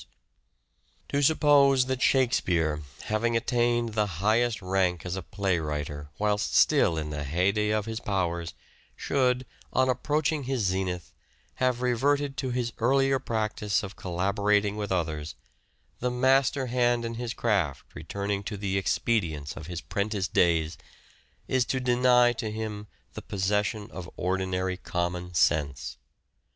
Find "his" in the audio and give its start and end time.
7.85-7.99, 10.45-10.63, 12.49-12.73, 19.67-19.81